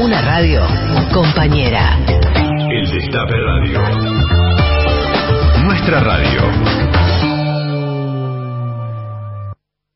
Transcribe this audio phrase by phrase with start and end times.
[0.00, 0.64] Una radio
[1.12, 1.98] compañera.
[2.70, 3.80] El Destape Radio.
[5.64, 6.40] Nuestra radio.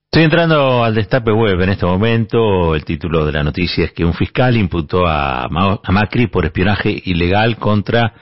[0.06, 2.74] Estoy entrando al destape web en este momento.
[2.74, 7.56] El título de la noticia es que un fiscal imputó a, Macri por espionaje ilegal
[7.56, 8.12] contra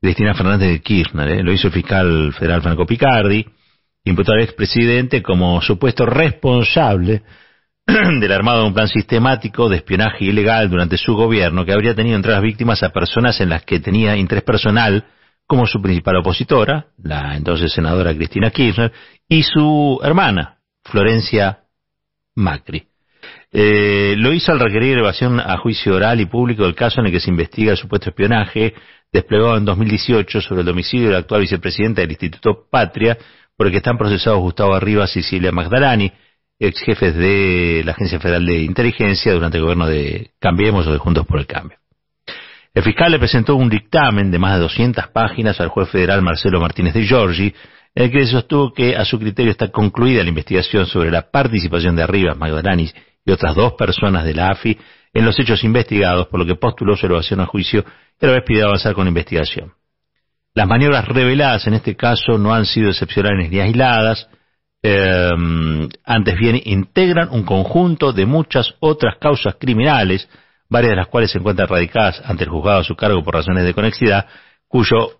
[0.00, 1.28] Cristina Fernández de Kirchner.
[1.30, 1.42] ¿eh?
[1.42, 3.44] Lo hizo el fiscal federal Franco Picardi.
[4.04, 7.24] Imputó al expresidente como supuesto responsable
[8.20, 12.16] del armado de un plan sistemático de espionaje ilegal durante su gobierno que habría tenido
[12.16, 15.06] entre las víctimas a personas en las que tenía interés personal
[15.46, 18.92] como su principal opositora, la entonces senadora Cristina Kirchner,
[19.26, 21.60] y su hermana, Florencia
[22.34, 22.84] Macri.
[23.50, 27.12] Eh, lo hizo al requerir elevación a juicio oral y público del caso en el
[27.12, 28.74] que se investiga el supuesto espionaje
[29.10, 33.16] desplegado en 2018 sobre el domicilio del actual vicepresidente del Instituto Patria,
[33.56, 36.12] por el que están procesados Gustavo Arribas y Silvia Magdalani,
[36.58, 40.98] ex jefes de la Agencia Federal de Inteligencia durante el gobierno de Cambiemos o de
[40.98, 41.78] Juntos por el Cambio.
[42.74, 46.60] El fiscal le presentó un dictamen de más de 200 páginas al juez federal Marcelo
[46.60, 47.54] Martínez de Giorgi,
[47.94, 51.96] en el que sostuvo que a su criterio está concluida la investigación sobre la participación
[51.96, 52.90] de Arribas, Magdalani
[53.24, 54.78] y otras dos personas de la AFI
[55.14, 57.84] en los hechos investigados, por lo que postuló su elevación a juicio
[58.20, 59.72] y a la vez pidió avanzar con la investigación.
[60.54, 64.28] Las maniobras reveladas en este caso no han sido excepcionales ni aisladas,
[64.82, 65.30] eh,
[66.04, 70.28] antes bien integran un conjunto de muchas otras causas criminales,
[70.68, 73.64] varias de las cuales se encuentran radicadas ante el juzgado a su cargo por razones
[73.64, 74.26] de conexidad,
[74.68, 75.18] cuyo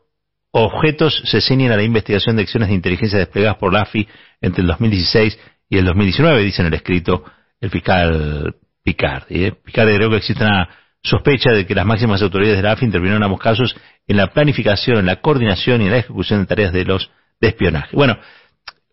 [0.50, 4.08] objetos se ciñen a la investigación de acciones de inteligencia desplegadas por la AFI
[4.40, 5.38] entre el 2016
[5.70, 7.24] y el 2019, dice en el escrito
[7.60, 9.44] el fiscal Picardi.
[9.44, 9.52] ¿eh?
[9.52, 10.68] Picardi creo que existe una
[11.02, 14.28] sospecha de que las máximas autoridades de la AFI intervinieron en ambos casos en la
[14.28, 17.94] planificación, en la coordinación y en la ejecución de tareas de los de espionaje.
[17.94, 18.18] Bueno,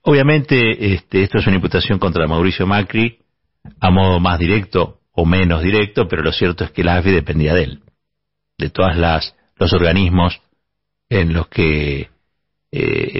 [0.06, 3.20] obviamente este, esto es una imputación contra Mauricio Macri
[3.80, 7.54] a modo más directo o menos directo, pero lo cierto es que la AFI dependía
[7.54, 7.80] de él,
[8.58, 10.42] de todas las los organismos
[11.10, 12.10] en los que
[12.72, 13.20] eh,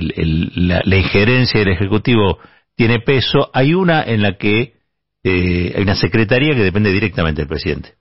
[0.56, 2.40] la, injerencia del Ejecutivo
[2.76, 4.74] tiene peso, hay una en la que
[5.24, 7.94] eh, hay una secretaría que depende directamente del presidente.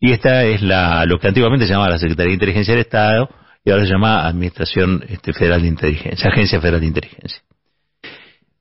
[0.00, 3.28] Y esta es la, lo que antiguamente se llamaba la Secretaría de Inteligencia del Estado
[3.64, 7.42] y ahora se llama Administración este, Federal de Inteligencia, Agencia Federal de Inteligencia.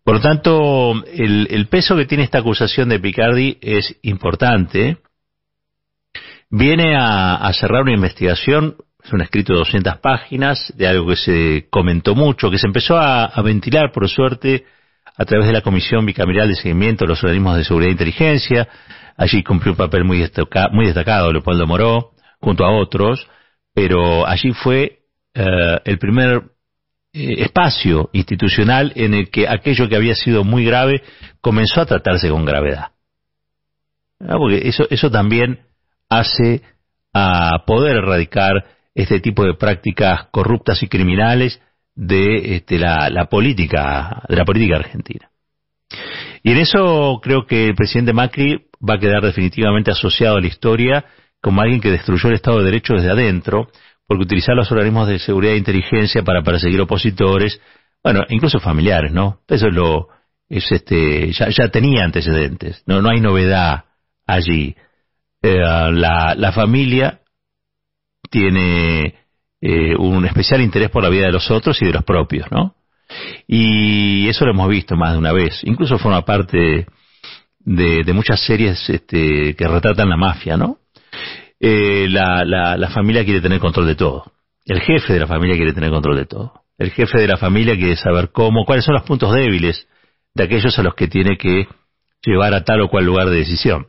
[0.04, 4.98] Por lo tanto, el, peso que tiene esta acusación de Picardi es importante.
[6.50, 11.68] Viene a, cerrar una investigación es un escrito de 200 páginas de algo que se
[11.72, 14.66] comentó mucho, que se empezó a, ventilar, por suerte,
[15.18, 18.68] a través de la Comisión Bicameral de Seguimiento de los Organismos de Seguridad e Inteligencia.
[19.18, 20.30] Allí cumplió un papel muy,
[20.72, 23.28] muy destacado Leopoldo Moró, junto a otros,
[23.74, 25.00] pero allí fue
[25.34, 26.44] eh, el primer
[27.14, 31.04] eh, espacio institucional en el que aquello que había sido muy grave
[31.42, 32.92] comenzó a tratarse con gravedad.
[34.20, 35.60] Porque eso, eso también
[36.10, 36.62] hace
[37.14, 41.62] a poder erradicar este tipo de prácticas corruptas y criminales
[41.96, 45.30] de este, la, política de la política argentina.
[46.44, 50.48] Y en eso creo que el presidente Macri va a quedar definitivamente asociado a la
[50.48, 51.06] historia
[51.42, 53.68] como alguien que destruyó el Estado de Derecho desde adentro,
[54.12, 57.62] porque utilizar los organismos de seguridad e inteligencia para perseguir opositores,
[58.04, 59.40] bueno, incluso familiares, ¿no?
[59.48, 60.10] Eso es lo,
[60.50, 63.86] es este, ya, ya tenía antecedentes, no, no hay novedad
[64.28, 64.76] allí.
[65.42, 67.22] Eh, la, la familia
[68.30, 69.16] tiene
[69.62, 72.76] eh, un especial interés por la vida de los otros y de los propios, ¿no?
[73.48, 75.62] Y eso lo hemos visto más de una vez.
[75.64, 76.86] Incluso forma parte
[77.60, 80.80] de, muchas series este, que retratan la mafia, ¿no?
[81.64, 84.32] Eh, la, la, familia quiere tener control de todo.
[84.66, 86.54] El jefe de la familia quiere tener control de todo.
[86.78, 89.88] El jefe de la familia quiere saber cómo, cuáles son los puntos débiles
[90.34, 91.68] de aquellos a los que tiene que
[92.26, 93.88] llevar a tal o cual lugar de decisión.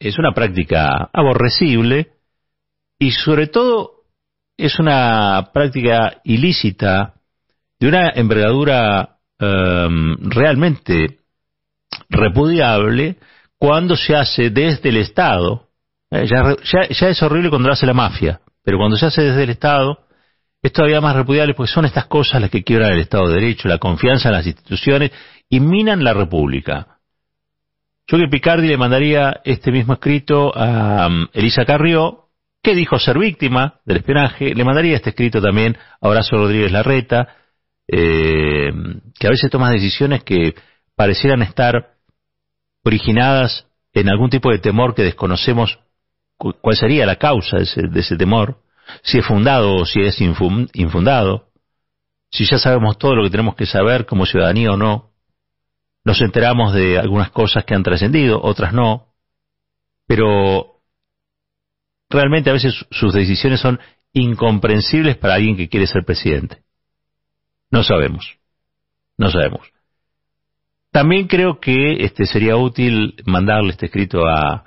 [0.00, 2.08] Es una práctica aborrecible,
[3.00, 4.04] y sobre todo
[4.58, 7.14] es una práctica ilícita
[7.80, 11.20] de una envergadura em, realmente
[12.10, 13.16] repudiable
[13.58, 15.69] cuando se hace desde el Estado.
[16.10, 16.56] Eh, ya,
[16.88, 19.98] ya, es horrible cuando lo hace la mafia, pero cuando se hace desde el Estado
[20.62, 23.68] es todavía más repudiable porque son estas cosas las que quiebran el Estado de Derecho,
[23.68, 25.12] la confianza en las instituciones
[25.48, 26.98] y minan la República.
[28.06, 32.26] Yo que Picardi le mandaría este mismo escrito a um, Elisa Carrió,
[32.62, 34.54] que dijo ser víctima del espionaje.
[34.54, 37.36] Le mandaría este escrito también a Horacio Rodríguez Larreta,
[37.86, 38.72] eh,
[39.18, 40.54] que a veces toma decisiones que
[40.96, 41.94] parecieran estar
[42.84, 45.78] originadas en algún tipo de temor que desconocemos
[46.40, 48.62] cuál sería la causa de ese, temor,
[49.02, 51.50] si es fundado o si es infundado,
[52.30, 55.10] si ya sabemos todo lo que tenemos que saber como ciudadanía o no,
[56.04, 59.08] nos enteramos de algunas cosas que han trascendido, otras no,
[60.06, 60.80] pero
[62.08, 63.78] realmente a veces sus decisiones son
[64.12, 66.62] incomprensibles para alguien que quiere ser presidente.
[67.70, 68.38] No sabemos.
[69.16, 69.70] No sabemos.
[70.90, 74.64] También creo que este sería útil mandarle este escrito a,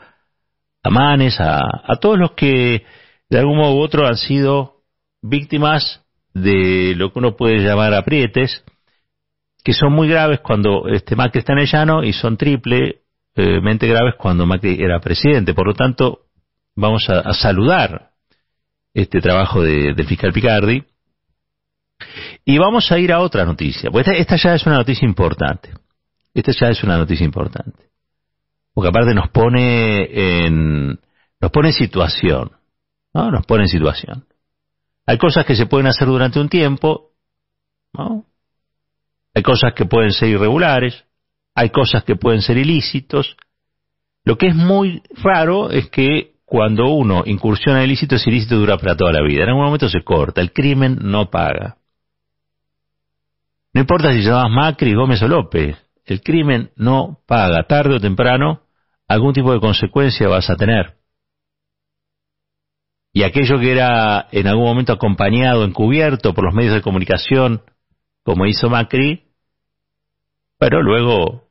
[0.83, 2.85] a Manes, a, a todos los que
[3.29, 4.81] de algún modo u otro han sido
[5.21, 6.03] víctimas
[6.33, 8.63] de lo que uno puede llamar aprietes,
[9.63, 14.15] que son muy graves cuando este Macri está en el llano y son triplemente graves
[14.17, 15.53] cuando Macri era presidente.
[15.53, 16.25] Por lo tanto,
[16.75, 18.11] vamos a, saludar
[18.93, 20.83] este trabajo de, del fiscal Picardi
[22.45, 23.89] y vamos a ir a otra noticia.
[23.89, 25.73] Pues esta, ya es una noticia importante.
[26.33, 27.92] Esta ya es una noticia importante.
[28.73, 30.99] Porque aparte nos pone en,
[31.39, 32.51] nos pone en situación.
[33.13, 33.31] ¿no?
[33.31, 34.25] Nos pone en situación.
[35.05, 37.11] Hay cosas que se pueden hacer durante un tiempo,
[37.93, 38.25] ¿no?
[39.35, 41.03] Hay cosas que pueden ser irregulares,
[41.55, 43.35] hay cosas que pueden ser ilícitos.
[44.23, 48.77] Lo que es muy raro es que cuando uno incursiona en ilícito, ese ilícito dura
[48.77, 49.43] para toda la vida.
[49.43, 51.77] En algún momento se corta, el crimen no paga.
[53.73, 55.75] No importa si llamas Macri, Gómez o López,
[56.05, 57.63] el crimen no paga.
[57.63, 58.61] Tarde o temprano,
[59.13, 60.95] algún tipo de consecuencia vas a tener.
[63.13, 67.61] Y aquello que era en algún momento acompañado, encubierto por los medios de comunicación,
[68.23, 69.23] como hizo Macri,
[70.57, 71.43] pero luego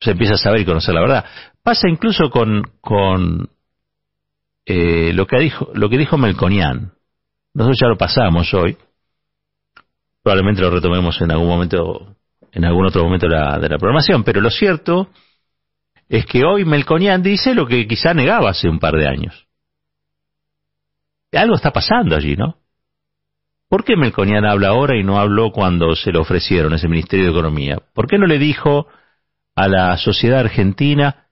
[0.00, 1.24] se empieza a saber y conocer la verdad.
[1.62, 3.48] Pasa incluso con,
[4.66, 6.92] eh, lo, que dijo, lo que dijo Melconian.
[7.54, 8.76] Nosotros ya lo pasamos hoy,
[10.22, 12.16] probablemente lo retomemos en algún momento,
[12.52, 15.08] en algún otro momento de la, de la programación, pero lo cierto
[16.08, 19.46] es que hoy Melconian dice lo que quizá negaba hace un par de años.
[21.32, 22.56] Algo está pasando allí, ¿no?
[23.68, 27.32] ¿Por qué Melconian habla ahora y no habló cuando se le ofrecieron ese Ministerio de
[27.32, 27.78] Economía?
[27.92, 28.86] ¿Por qué no le dijo
[29.54, 31.26] a la sociedad argentina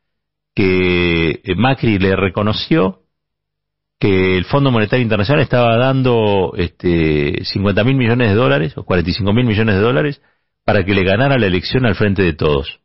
[0.54, 3.00] que Macri le reconoció
[3.98, 9.32] que el Fondo Monetario Internacional estaba dando este, 50 mil millones de dólares o 45
[9.32, 10.20] mil millones de dólares
[10.64, 12.80] para que le ganara la elección al frente de todos.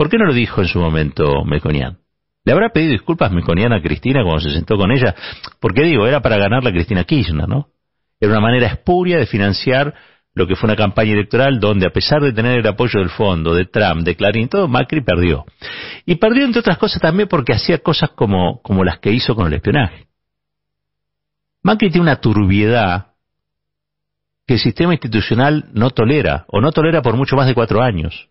[0.00, 1.98] ¿Por qué no lo dijo en su momento Melconian?
[2.46, 5.14] ¿Le habrá pedido disculpas Melconian a Cristina cuando se sentó con ella?
[5.60, 7.68] Porque digo, era para ganarle a Cristina Kirchner, ¿no?
[8.18, 9.92] Era una manera espuria de financiar
[10.32, 13.54] lo que fue una campaña electoral donde, a pesar de tener el apoyo del fondo,
[13.54, 15.44] de Trump, de Clarín, todo, Macri perdió.
[16.06, 19.48] Y perdió, entre otras cosas, también porque hacía cosas como, como las que hizo con
[19.48, 20.06] el espionaje.
[21.62, 23.08] Macri tiene una turbiedad
[24.46, 28.30] que el sistema institucional no tolera, o no tolera por mucho más de cuatro años.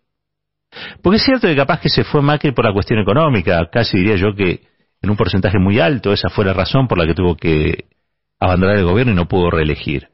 [1.02, 4.16] Porque es cierto que capaz que se fue Macri por la cuestión económica, casi diría
[4.16, 4.62] yo que
[5.02, 7.86] en un porcentaje muy alto esa fue la razón por la que tuvo que
[8.38, 10.08] abandonar el gobierno y no pudo reelegir.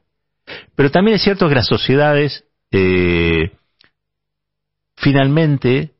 [0.74, 3.52] Pero también es cierto que las sociedades eh,
[4.96, 5.92] finalmente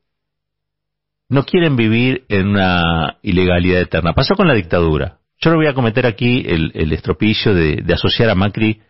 [1.29, 4.13] no quieren vivir en una ilegalidad eterna.
[4.13, 5.17] Pasó con la dictadura.
[5.39, 8.81] Yo no voy a cometer aquí el, el estropillo de, asociar a Macri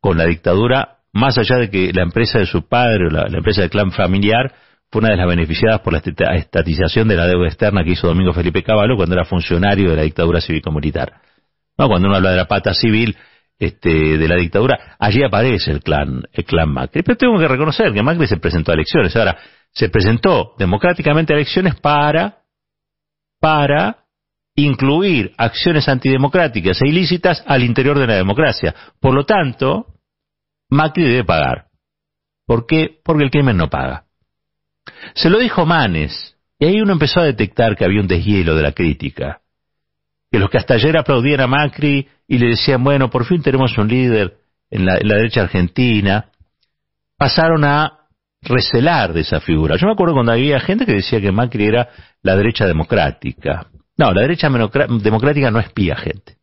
[0.00, 3.60] con la dictadura, más allá de que la empresa de su padre, o la, empresa
[3.60, 4.54] del clan familiar,
[4.90, 6.02] fue una de las beneficiadas por la
[6.36, 10.02] estatización de la deuda externa que hizo Domingo Felipe Caballo cuando era funcionario de la
[10.02, 11.20] dictadura cívico-militar.
[11.76, 11.88] ¿No?
[11.88, 13.16] Cuando uno habla de la pata civil
[13.58, 17.02] este, de la dictadura, allí aparece el clan, el clan Macri.
[17.02, 19.14] Pero tengo que reconocer que Macri se presentó a elecciones.
[19.14, 19.36] Ahora,
[19.72, 22.38] se presentó democráticamente a elecciones para,
[23.40, 24.04] para
[24.56, 28.74] incluir acciones antidemocráticas e ilícitas al interior de la democracia.
[29.00, 29.86] Por lo tanto,
[30.70, 31.66] Macri debe pagar.
[32.46, 32.98] ¿Por qué?
[33.04, 34.07] Porque el crimen no paga.
[35.14, 38.62] Se lo dijo Manes, y ahí uno empezó a detectar que había un deshielo de
[38.62, 39.40] la crítica.
[40.30, 43.76] Que los que hasta ayer aplaudían a Macri y le decían, bueno, por fin tenemos
[43.78, 44.36] un líder
[44.70, 46.30] en la, derecha argentina,
[47.16, 48.06] pasaron a
[48.42, 49.76] recelar de esa figura.
[49.76, 51.88] Yo me acuerdo cuando había gente que decía que Macri era
[52.22, 53.68] la derecha democrática.
[53.96, 56.36] No, la derecha democrática no espía gente.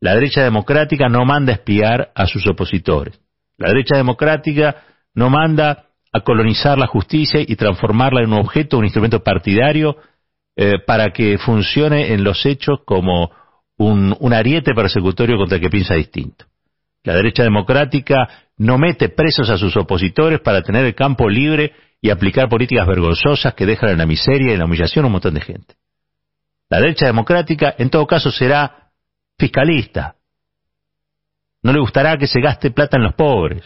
[0.00, 3.18] La derecha democrática no manda espiar a sus opositores.
[3.56, 4.76] La derecha democrática
[5.14, 9.96] no manda a colonizar la justicia y transformarla en un objeto, un instrumento partidario
[10.56, 13.30] eh, para que funcione en los hechos como
[13.76, 16.46] un, un ariete persecutorio contra el que piensa distinto.
[17.04, 22.10] La derecha democrática no mete presos a sus opositores para tener el campo libre y
[22.10, 25.34] aplicar políticas vergonzosas que dejan en la miseria y en la humillación a un montón
[25.34, 25.74] de gente.
[26.68, 28.90] La derecha democrática, en todo caso, será
[29.38, 30.16] fiscalista.
[31.62, 33.64] No le gustará que se gaste plata en los pobres.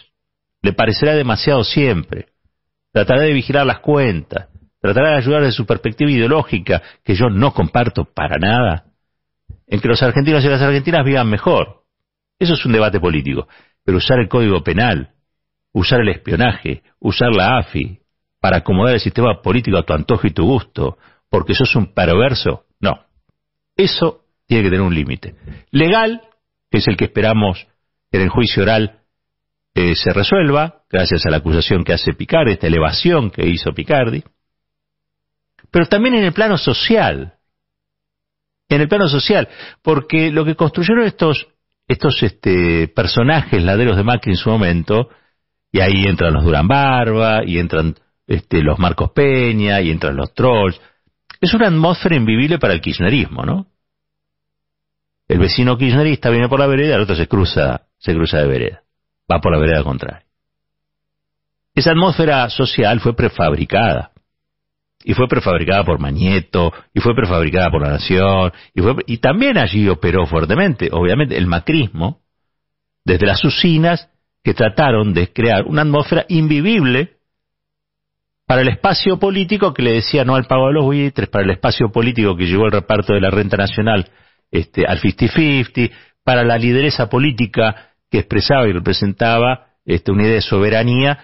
[0.62, 2.28] Le parecerá demasiado siempre.
[2.92, 4.48] Tratará de vigilar las cuentas.
[4.80, 8.86] Tratará de ayudar desde su perspectiva ideológica, que yo no comparto para nada,
[9.66, 11.82] en que los argentinos y las argentinas vivan mejor.
[12.38, 13.48] Eso es un debate político.
[13.84, 15.10] Pero usar el código penal,
[15.72, 18.00] usar el espionaje, usar la AFI,
[18.40, 20.98] para acomodar el sistema político a tu antojo y tu gusto,
[21.30, 23.06] porque sos un perverso, no.
[23.76, 25.36] Eso tiene que tener un límite.
[25.70, 26.20] Legal,
[26.68, 27.66] que es el que esperamos
[28.10, 29.01] en el juicio oral
[29.74, 34.22] eh, se resuelva, gracias a la acusación que hace Picardi, esta elevación que hizo Picardi,
[35.70, 37.34] pero también en el plano social,
[38.68, 39.48] en el plano social,
[39.82, 41.48] porque lo que construyeron estos,
[41.88, 45.08] estos este, personajes laderos de Macri en su momento,
[45.70, 47.94] y ahí entran los Durán Barba, y entran
[48.26, 50.78] este, los Marcos Peña, y entran los trolls,
[51.40, 53.66] es una atmósfera invivible para el kirchnerismo, ¿no?
[55.26, 58.82] El vecino kirchnerista viene por la vereda, el otro se cruza, se cruza de vereda,
[59.32, 60.24] va por la vereda contraria.
[61.74, 64.12] Esa atmósfera social fue prefabricada
[65.04, 69.58] y fue prefabricada por Mañeto, y fue prefabricada por La Nación, y, fue, y también
[69.58, 72.20] allí operó fuertemente, obviamente, el macrismo,
[73.04, 74.08] desde las usinas
[74.44, 77.16] que trataron de crear una atmósfera invivible
[78.46, 81.50] para el espacio político que le decía no al pago de los buitres, para el
[81.50, 84.10] espacio político que llevó el reparto de la renta nacional
[84.50, 85.90] este, al 50-50,
[86.24, 91.18] para la lideresa política que expresaba y representaba este, una idea de soberanía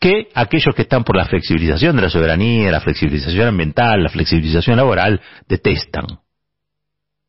[0.00, 4.78] que aquellos que están por la flexibilización de la soberanía, la flexibilización ambiental, la flexibilización
[4.78, 6.06] laboral, detestan.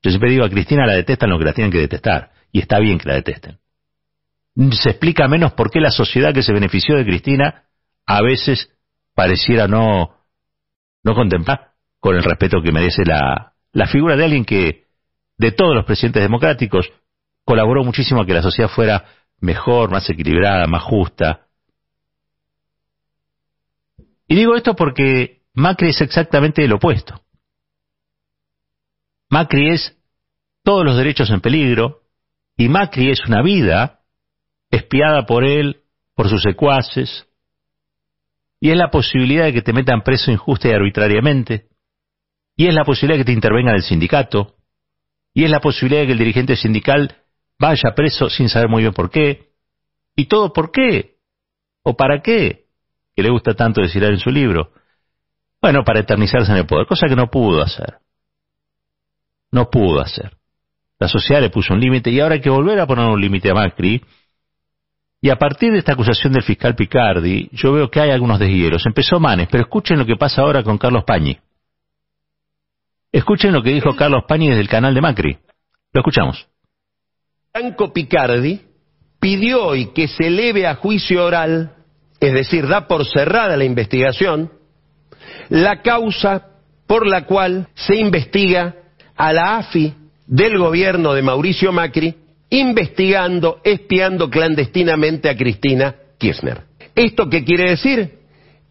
[0.01, 2.79] Yo siempre digo a Cristina la detestan lo que la tienen que detestar, y está
[2.79, 3.59] bien que la detesten.
[4.71, 7.65] Se explica menos por qué la sociedad que se benefició de Cristina
[8.05, 8.69] a veces
[9.13, 10.15] pareciera no,
[11.03, 14.85] no contemplar con el respeto que merece la, la figura de alguien que,
[15.37, 16.89] de todos los presidentes democráticos,
[17.45, 19.05] colaboró muchísimo a que la sociedad fuera
[19.39, 21.47] mejor, más equilibrada, más justa,
[24.27, 27.21] y digo esto porque Macri es exactamente el opuesto.
[29.29, 29.95] Macri es
[30.63, 32.01] todos los derechos en peligro
[32.57, 33.99] y Macri es una vida
[34.71, 35.83] espiada por él,
[36.15, 37.27] por sus secuaces,
[38.59, 41.67] y es la posibilidad de que te metan preso injusta y arbitrariamente,
[42.55, 44.55] y es la posibilidad de que te intervenga el sindicato,
[45.33, 47.22] y es la posibilidad de que el dirigente sindical
[47.59, 49.49] vaya preso sin saber muy bien por qué,
[50.15, 51.15] y todo por qué,
[51.83, 52.65] o para qué,
[53.15, 54.71] que le gusta tanto decir en su libro.
[55.61, 57.97] Bueno, para eternizarse en el poder, cosa que no pudo hacer.
[59.51, 60.35] No pudo hacer.
[60.99, 63.49] La sociedad le puso un límite y ahora hay que volver a poner un límite
[63.51, 64.03] a Macri.
[65.21, 68.85] Y a partir de esta acusación del fiscal Picardi, yo veo que hay algunos deshielos.
[68.85, 71.39] Empezó Manes, pero escuchen lo que pasa ahora con Carlos Pañi.
[73.11, 75.37] Escuchen lo que dijo Carlos Pañi desde el canal de Macri.
[75.93, 76.47] Lo escuchamos.
[77.55, 78.61] Franco Picardi
[79.19, 81.71] pidió hoy que se eleve a juicio oral
[82.19, 84.49] es decir, da por cerrada la investigación,
[85.49, 86.47] la causa
[86.87, 88.75] por la cual se investiga
[89.15, 89.93] a la AFI
[90.25, 92.15] del gobierno de Mauricio Macri,
[92.49, 96.61] investigando, espiando clandestinamente a Cristina Kirchner.
[96.95, 98.19] ¿Esto qué quiere decir?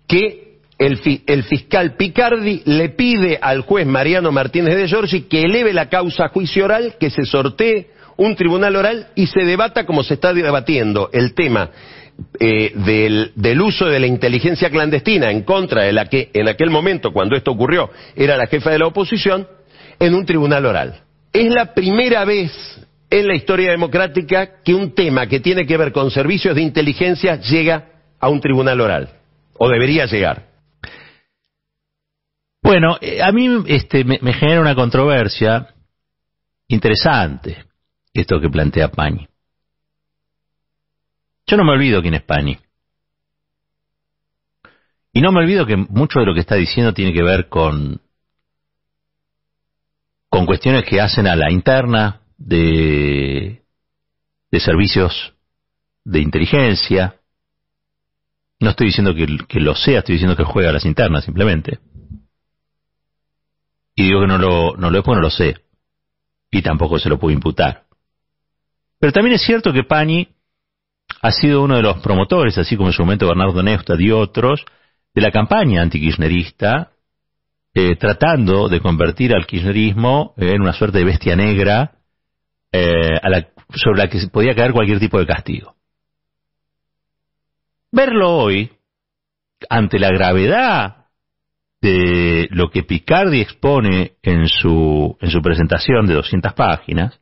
[0.09, 5.73] Que el, el, fiscal Picardi le pide al juez Mariano Martínez de Giorgi que eleve
[5.73, 10.03] la causa a juicio oral, que se sortee un tribunal oral y se debata como
[10.03, 11.71] se está debatiendo el tema
[12.39, 16.71] eh, del, del, uso de la inteligencia clandestina en contra de la que en aquel
[16.71, 19.47] momento, cuando esto ocurrió, era la jefa de la oposición,
[19.99, 21.01] en un tribunal oral.
[21.33, 22.53] Es la primera vez
[23.09, 27.37] en la historia democrática que un tema que tiene que ver con servicios de inteligencia
[27.41, 27.89] llega
[28.21, 29.09] a un tribunal oral,
[29.59, 30.49] o debería llegar.
[32.63, 35.69] Bueno, eh, a mí este, me, me genera una controversia
[36.69, 37.72] interesante
[38.21, 39.29] esto que plantea Pañi.
[41.47, 42.59] Yo no me olvido quién es Pani.
[45.13, 48.01] Y no me olvido que mucho de lo que está diciendo tiene que ver con,
[50.29, 53.63] con cuestiones que hacen a la interna de,
[54.51, 55.35] de servicios
[56.05, 57.17] de inteligencia.
[58.61, 61.81] No estoy diciendo que, que, lo sea, estoy diciendo que juega a las internas simplemente.
[63.95, 65.57] Y digo que no lo, no lo es porque no lo sé.
[66.51, 67.85] Y tampoco se lo puedo imputar.
[69.03, 70.29] Pero también es cierto que Pani
[71.23, 74.65] ha sido uno de los promotores, así como en su momento Bernardo Neustadt y otros,
[75.13, 76.93] de la campaña antikirchnerista,
[77.75, 81.97] eh, tratando de convertir al kirchnerismo en una suerte de bestia negra
[82.71, 83.19] eh,
[83.75, 85.75] sobre la que podía caer cualquier tipo de castigo.
[87.91, 88.71] Verlo hoy,
[89.69, 91.07] ante la gravedad
[91.81, 97.19] de lo que Picardi expone en su, en su presentación de 200 páginas,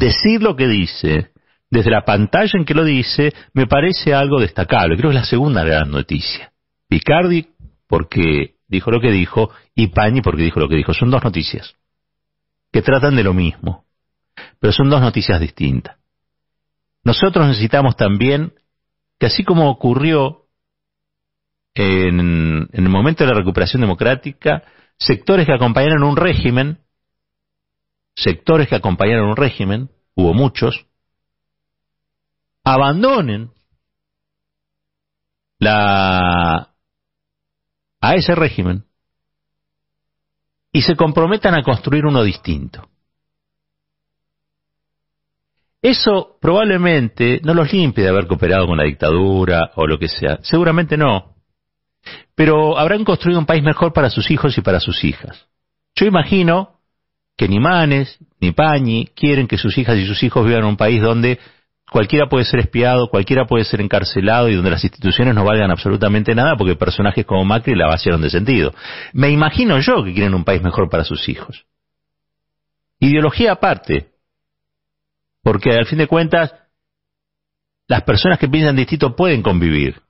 [0.00, 1.30] decir lo que dice
[1.70, 4.96] desde la pantalla en que lo dice, me parece algo destacable.
[4.96, 6.52] Creo que es la segunda gran noticia.
[6.88, 7.50] Picardi,
[7.86, 10.94] porque dijo lo que dijo, y Pañi, porque dijo lo que dijo.
[10.94, 11.76] Son dos noticias
[12.72, 13.84] que tratan de lo mismo,
[14.58, 15.96] pero son dos noticias distintas.
[17.04, 18.52] Nosotros necesitamos también
[19.18, 20.46] que así como ocurrió
[21.74, 24.64] en, en el momento de la recuperación democrática,
[24.98, 26.78] sectores que acompañaron un régimen
[28.22, 30.86] sectores que acompañaron un régimen, hubo muchos,
[32.64, 33.50] abandonen
[35.58, 36.74] la,
[38.00, 38.84] a ese régimen
[40.72, 42.88] y se comprometan a construir uno distinto.
[45.82, 50.38] Eso probablemente no los limpie de haber cooperado con la dictadura o lo que sea.
[50.42, 51.36] Seguramente no.
[52.34, 55.48] Pero habrán construido un país mejor para sus hijos y para sus hijas.
[55.94, 56.79] Yo imagino
[57.40, 60.76] que ni Manes ni Pañi quieren que sus hijas y sus hijos vivan en un
[60.76, 61.38] país donde
[61.90, 66.34] cualquiera puede ser espiado, cualquiera puede ser encarcelado y donde las instituciones no valgan absolutamente
[66.34, 68.74] nada porque personajes como Macri la vaciaron de sentido.
[69.14, 71.64] Me imagino yo que quieren un país mejor para sus hijos.
[72.98, 74.10] Ideología aparte,
[75.42, 76.54] porque al fin de cuentas
[77.88, 80.02] las personas que piensan distinto pueden convivir.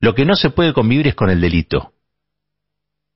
[0.00, 1.92] Lo que no se puede convivir es con el delito.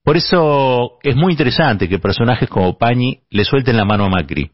[0.03, 4.51] Por eso es muy interesante que personajes como Pañi le suelten la mano a Macri.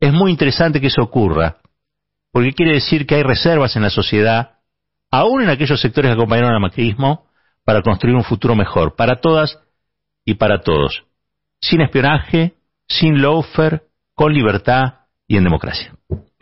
[0.00, 1.58] Es muy interesante que eso ocurra,
[2.32, 4.58] porque quiere decir que hay reservas en la sociedad,
[5.10, 7.26] aún en aquellos sectores que acompañaron al macrismo,
[7.64, 9.58] para construir un futuro mejor, para todas
[10.24, 11.04] y para todos,
[11.60, 12.54] sin espionaje,
[12.88, 15.94] sin loafer, con libertad y en democracia.